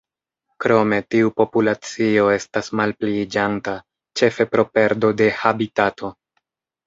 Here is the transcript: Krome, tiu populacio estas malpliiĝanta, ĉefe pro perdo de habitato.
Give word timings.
Krome, 0.63 0.97
tiu 1.15 1.27
populacio 1.41 2.23
estas 2.35 2.71
malpliiĝanta, 2.79 3.75
ĉefe 4.21 4.49
pro 4.55 4.67
perdo 4.79 5.11
de 5.21 5.27
habitato. 5.43 6.11